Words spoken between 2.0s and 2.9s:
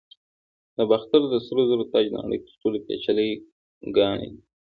د نړۍ تر ټولو